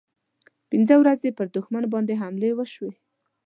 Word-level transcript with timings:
پنځه 0.69 0.95
ورځې 1.01 1.29
پر 1.37 1.45
دښمن 1.55 1.83
باندې 1.93 2.19
حملې 2.21 2.51
وشوې. 2.55 2.91